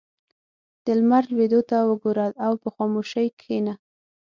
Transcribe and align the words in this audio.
•د 0.85 0.87
لمر 0.99 1.23
لوېدو 1.33 1.61
ته 1.69 1.77
وګوره 1.89 2.25
او 2.45 2.53
په 2.61 2.69
خاموشۍ 2.75 3.27
کښېنه. 3.39 3.73